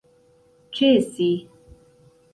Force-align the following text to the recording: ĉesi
ĉesi 0.79 1.29